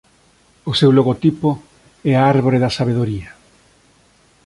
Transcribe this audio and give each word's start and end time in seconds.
O 0.69 0.73
seu 0.79 0.91
logotipo 0.97 1.49
é 2.11 2.13
a 2.17 2.25
Árbore 2.33 2.57
da 2.63 2.73
Sabedoría. 2.77 3.29